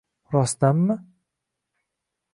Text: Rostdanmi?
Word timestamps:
Rostdanmi? 0.33 0.95